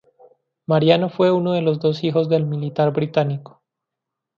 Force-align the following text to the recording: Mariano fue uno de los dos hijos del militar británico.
Mariano 0.65 1.09
fue 1.11 1.29
uno 1.31 1.51
de 1.51 1.61
los 1.61 1.77
dos 1.79 2.03
hijos 2.03 2.27
del 2.27 2.47
militar 2.47 2.91
británico. 2.91 3.61